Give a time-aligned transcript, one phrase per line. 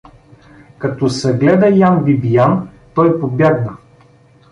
[0.79, 3.77] Като съгледа Ян Бибиян, той побягна.